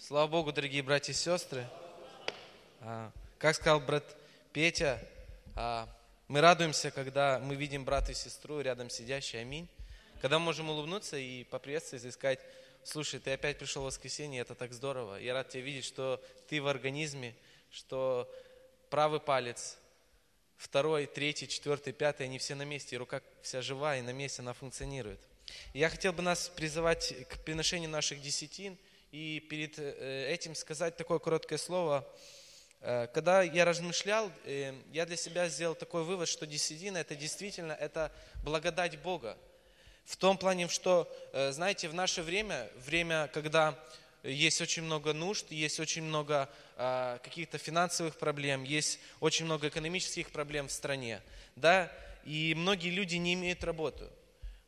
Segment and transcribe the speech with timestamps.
[0.00, 1.66] Слава Богу, дорогие братья и сестры.
[2.82, 4.04] А, Как сказал брат
[4.52, 5.04] Петя,
[5.56, 5.88] а,
[6.28, 9.42] мы радуемся, когда мы видим брата и сестру рядом сидящие.
[9.42, 9.68] Аминь.
[10.22, 12.38] Когда мы можем улыбнуться и поприветствовать, и сказать,
[12.84, 15.16] слушай, ты опять пришел в воскресенье, это так здорово.
[15.16, 17.34] Я рад тебя видеть, что ты в организме,
[17.72, 18.32] что
[18.90, 19.78] правый палец,
[20.56, 24.42] второй, третий, четвертый, пятый, они все на месте, и рука вся живая, и на месте
[24.42, 25.18] она функционирует.
[25.74, 28.78] Я хотел бы нас призывать к приношению наших десятин,
[29.12, 32.06] и перед э, этим сказать такое короткое слово.
[32.80, 37.72] Э, Когда я размышлял, э, я для себя сделал такой вывод, что десятина это действительно
[37.72, 38.12] это
[38.44, 39.36] благодать Бога.
[40.04, 41.06] В том плане, что,
[41.50, 43.78] знаете, в наше время, время, когда
[44.22, 50.30] есть очень много нужд, есть очень много а, каких-то финансовых проблем, есть очень много экономических
[50.30, 51.20] проблем в стране,
[51.56, 51.92] да,
[52.24, 54.08] и многие люди не имеют работу.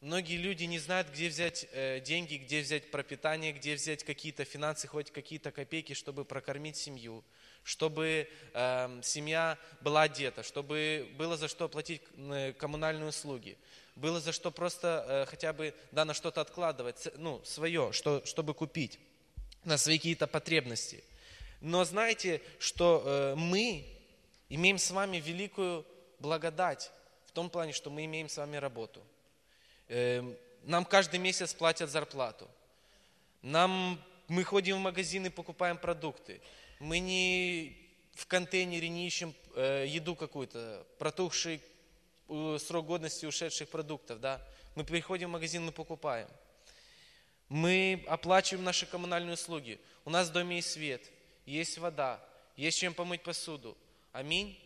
[0.00, 4.88] Многие люди не знают, где взять э, деньги, где взять пропитание, где взять какие-то финансы,
[4.88, 7.22] хоть какие-то копейки, чтобы прокормить семью,
[7.64, 13.58] чтобы э, семья была одета, чтобы было за что платить э, коммунальные услуги,
[13.94, 18.54] было за что просто э, хотя бы да, на что-то откладывать, ну, свое, что, чтобы
[18.54, 18.98] купить,
[19.64, 21.04] на свои какие-то потребности.
[21.60, 23.84] Но знаете, что э, мы
[24.48, 25.84] имеем с вами великую
[26.20, 26.90] благодать
[27.26, 29.02] в том плане, что мы имеем с вами работу.
[29.90, 32.48] Эм, Нам каждый месяц платят зарплату.
[33.42, 36.40] Нам, мы ходим в магазины, покупаем продукты.
[36.78, 37.76] Мы не
[38.14, 41.60] в контейнере не ищем э, еду какую-то, протухший
[42.58, 44.20] срок годности ушедших продуктов.
[44.20, 44.40] Да?
[44.76, 46.28] Мы приходим в магазин, мы покупаем.
[47.48, 49.80] Мы оплачиваем наши коммунальные услуги.
[50.04, 51.10] У нас в доме есть свет,
[51.46, 52.20] есть вода,
[52.56, 53.76] есть чем помыть посуду.
[54.12, 54.56] Аминь.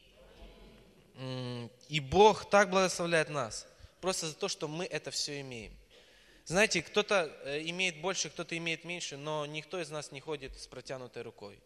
[1.89, 3.67] И Бог так благословляет нас,
[4.05, 5.73] просто за то, что мы это все имеем.
[6.45, 10.67] Знаете, кто-то э, имеет больше, кто-то имеет меньше, но никто из нас не ходит с
[10.67, 11.59] протянутой рукой.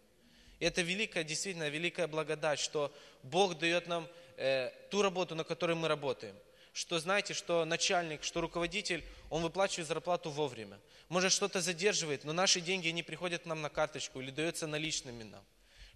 [0.60, 2.94] И это великая, действительно великая благодать, что
[3.24, 4.06] Бог дает нам
[4.36, 6.36] э, ту работу, на которой мы работаем.
[6.72, 10.78] Что знаете, что начальник, что руководитель, он выплачивает зарплату вовремя.
[11.08, 15.44] Может, что-то задерживает, но наши деньги не приходят нам на карточку или даются наличными нам.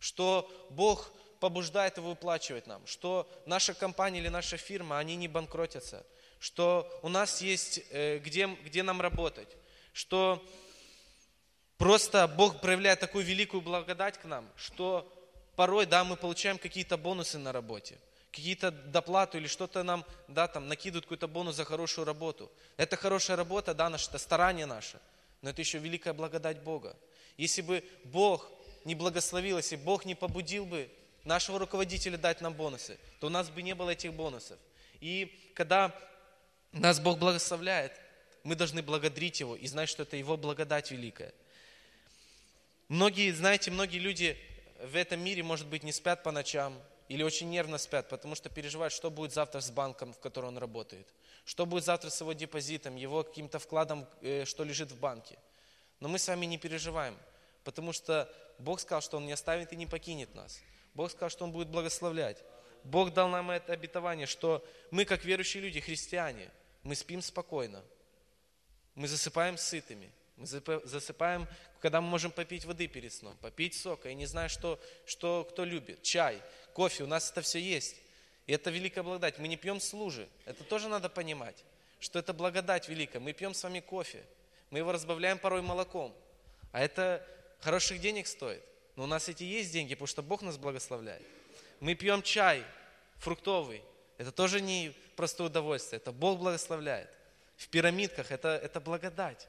[0.00, 2.84] Что Бог побуждает его выплачивать нам.
[2.86, 6.04] Что наша компания или наша фирма, они не банкротятся.
[6.42, 9.48] Что у нас есть э, где, где нам работать.
[9.92, 10.44] Что
[11.82, 15.12] Просто Бог проявляет такую великую благодать к нам, что
[15.56, 17.98] порой, да, мы получаем какие-то бонусы на работе,
[18.30, 22.52] какие-то доплату или что-то нам, да, там, накидывают какой-то бонус за хорошую работу.
[22.76, 25.00] Это хорошая работа, да, наше, это старание наше,
[25.40, 26.96] но это еще великая благодать Бога.
[27.36, 28.48] Если бы Бог
[28.84, 30.88] не благословил, если Бог не побудил бы
[31.24, 34.56] нашего руководителя дать нам бонусы, то у нас бы не было этих бонусов.
[35.00, 35.92] И когда
[36.72, 37.92] нас Бог благословляет,
[38.44, 41.32] мы должны благодарить Его и знать, что это Его благодать великая.
[42.88, 44.36] Многие, знаете, многие люди
[44.82, 46.78] в этом мире, может быть, не спят по ночам
[47.08, 50.58] или очень нервно спят, потому что переживают, что будет завтра с банком, в котором он
[50.58, 51.06] работает,
[51.44, 55.38] что будет завтра с его депозитом, его каким-то вкладом, э, что лежит в банке.
[56.00, 57.16] Но мы с вами не переживаем,
[57.64, 60.60] потому что Бог сказал, что Он не оставит и не покинет нас.
[60.94, 62.42] Бог сказал, что Он будет благословлять.
[62.84, 66.50] Бог дал нам это обетование, что мы, как верующие люди, христиане,
[66.82, 67.82] мы спим спокойно,
[68.94, 71.46] мы засыпаем сытыми, мы засыпаем,
[71.80, 74.08] когда мы можем попить воды перед сном, попить сока.
[74.08, 76.02] Я не знаю, что, что кто любит.
[76.02, 76.40] Чай,
[76.74, 77.96] кофе, у нас это все есть.
[78.46, 79.38] И это великая благодать.
[79.38, 80.28] Мы не пьем с лужи.
[80.44, 81.64] Это тоже надо понимать,
[82.00, 83.20] что это благодать великая.
[83.20, 84.24] Мы пьем с вами кофе.
[84.70, 86.14] Мы его разбавляем порой молоком.
[86.72, 87.24] А это
[87.60, 88.62] хороших денег стоит.
[88.96, 91.22] Но у нас эти есть деньги, потому что Бог нас благословляет.
[91.80, 92.64] Мы пьем чай
[93.18, 93.82] фруктовый.
[94.18, 95.98] Это тоже не простое удовольствие.
[95.98, 97.08] Это Бог благословляет.
[97.56, 99.48] В пирамидках это, это благодать.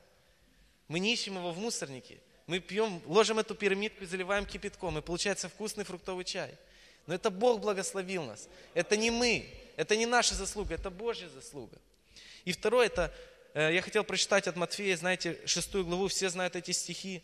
[0.88, 2.20] Мы не ищем его в мусорнике.
[2.46, 6.56] Мы пьем, ложим эту пирамидку и заливаем кипятком, и получается вкусный фруктовый чай.
[7.08, 8.48] Но это Бог благословил нас.
[8.74, 11.78] Это не мы, это не наша заслуга, это Божья заслуга.
[12.46, 13.14] И второе, это,
[13.54, 17.24] э, я хотел прочитать от Матфея, знаете, шестую главу, все знают эти стихи,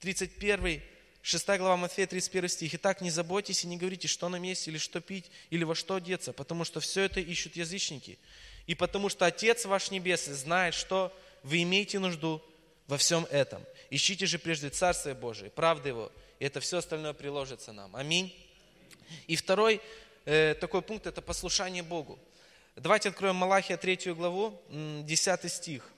[0.00, 0.82] 31,
[1.26, 2.74] 6 глава Матфея, 31 стих.
[2.74, 5.96] «Итак, не заботьтесь и не говорите, что нам есть, или что пить, или во что
[5.96, 8.20] одеться, потому что все это ищут язычники.
[8.68, 11.12] И потому что Отец ваш Небесный знает, что
[11.42, 12.40] вы имеете нужду
[12.86, 13.60] во всем этом.
[13.90, 17.96] Ищите же прежде Царствие Божие, правды Его, и это все остальное приложится нам.
[17.96, 18.32] Аминь.
[19.26, 19.80] И второй
[20.26, 22.20] э, такой пункт– это послушание Богу.
[22.76, 25.90] Давайте откроем Малахия 3 главу, м, 10 стих.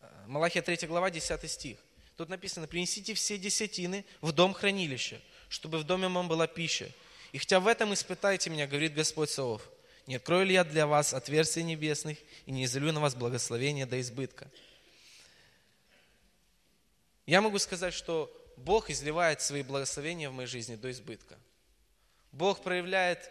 [0.00, 1.78] Э, Малахия 3 глава, 10 стих.
[2.22, 6.88] Тут написано, принесите все десятины в дом хранилища, чтобы в доме моем была пища.
[7.32, 9.68] И хотя в этом испытайте меня, говорит Господь Савов,
[10.06, 14.00] не открою ли я для вас отверстия небесных и не изолю на вас благословение до
[14.00, 14.48] избытка.
[17.26, 21.36] Я могу сказать, что Бог изливает свои благословения в моей жизни до избытка.
[22.30, 23.28] Бог проявляет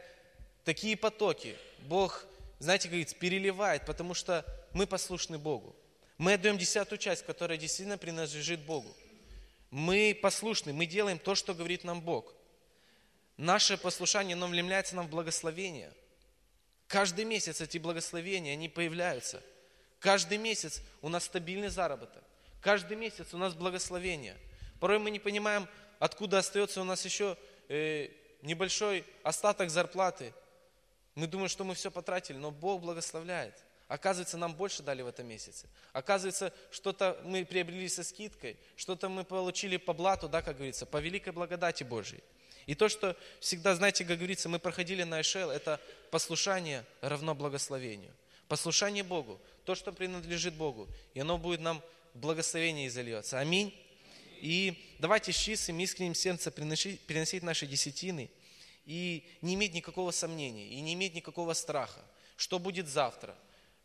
[0.65, 1.55] такие потоки.
[1.83, 2.25] Бог,
[2.59, 5.77] знаете, говорит, переливает, потому что мы послушны Богу.
[6.21, 8.95] Мы отдаем десятую часть, которая действительно принадлежит Богу.
[9.71, 12.31] Мы послушны, мы делаем то, что говорит нам Бог.
[13.37, 15.91] Наше послушание, оно влемляется нам в благословение.
[16.85, 19.41] Каждый месяц эти благословения, они появляются.
[19.99, 22.23] Каждый месяц у нас стабильный заработок.
[22.61, 24.37] Каждый месяц у нас благословение.
[24.79, 25.67] Порой мы не понимаем,
[25.97, 27.35] откуда остается у нас еще
[27.67, 28.09] э,
[28.43, 30.35] небольшой остаток зарплаты.
[31.15, 33.55] Мы думаем, что мы все потратили, но Бог благословляет.
[33.91, 35.67] Оказывается, нам больше дали в этом месяце.
[35.91, 40.95] Оказывается, что-то мы приобрели со скидкой, что-то мы получили по блату, да, как говорится, по
[40.95, 42.23] великой благодати Божьей.
[42.67, 45.77] И то, что всегда, знаете, как говорится, мы проходили на Эшел, это
[46.09, 48.13] послушание равно благословению.
[48.47, 51.83] Послушание Богу, то, что принадлежит Богу, и оно будет нам
[52.13, 53.39] благословение изольется.
[53.39, 53.77] Аминь.
[54.39, 58.31] И давайте с чистым, искренним сердцем приносить, приносить наши десятины
[58.85, 61.99] и не иметь никакого сомнения, и не иметь никакого страха,
[62.37, 63.35] что будет завтра,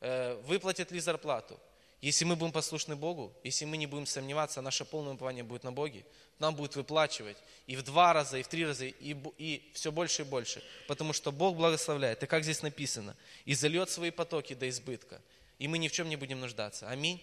[0.00, 1.58] выплатят ли зарплату.
[2.02, 5.72] Если мы будем послушны Богу, если мы не будем сомневаться, наше полное упование будет на
[5.72, 6.04] Боге,
[6.38, 10.22] нам будет выплачивать и в два раза, и в три раза, и, и все больше
[10.22, 10.62] и больше.
[10.86, 12.22] Потому что Бог благословляет.
[12.22, 13.16] И как здесь написано,
[13.46, 15.22] и зальет свои потоки до избытка.
[15.58, 16.88] И мы ни в чем не будем нуждаться.
[16.88, 17.22] Аминь.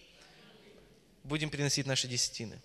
[1.22, 2.60] Будем приносить наши десятины.